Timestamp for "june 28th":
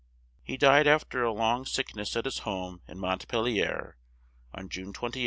4.67-5.01